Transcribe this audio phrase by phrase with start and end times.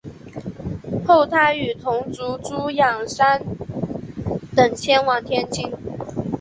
[1.05, 3.39] 后他与同族朱仰山
[4.55, 5.71] 等迁往天津。